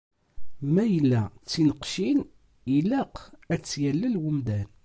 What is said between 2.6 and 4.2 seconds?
ilaq ad tt-yallel